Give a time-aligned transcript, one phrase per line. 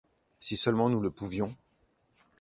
[0.39, 1.53] Si seulement nous le pouvions.